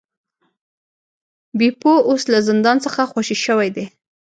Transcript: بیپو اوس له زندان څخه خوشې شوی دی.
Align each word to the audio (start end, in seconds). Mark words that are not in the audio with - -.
بیپو 1.59 1.93
اوس 2.09 2.23
له 2.31 2.39
زندان 2.47 2.77
څخه 2.85 3.01
خوشې 3.11 3.37
شوی 3.45 3.69
دی. 3.75 3.85